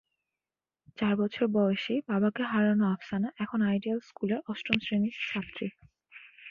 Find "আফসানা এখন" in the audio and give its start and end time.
2.93-3.59